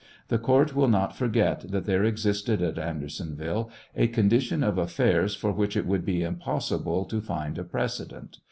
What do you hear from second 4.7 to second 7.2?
affairs for which it would be impossible to